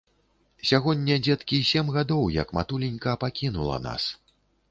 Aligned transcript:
Сягоння, 0.69 1.17
дзеткі, 1.25 1.59
сем 1.73 1.91
гадоў, 1.99 2.23
як 2.37 2.55
матуленька 2.59 3.15
пакінула 3.27 3.77
нас. 3.87 4.09